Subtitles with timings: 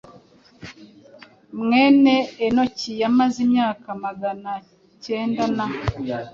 [1.63, 4.51] mwene Henoki yamaze imyaka magana
[5.03, 5.65] kenda na